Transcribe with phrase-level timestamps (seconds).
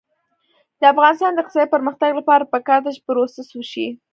[0.79, 3.87] د افغانستان د اقتصادي پرمختګ لپاره پکار ده چې پروسس وشي.